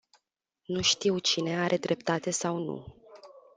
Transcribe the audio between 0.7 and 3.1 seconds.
știu cine are dreptate sau nu.